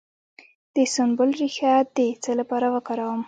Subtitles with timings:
[0.75, 3.19] د سنبل ریښه د څه لپاره وکاروم؟